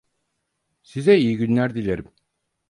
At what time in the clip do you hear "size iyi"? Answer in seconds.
0.83-1.37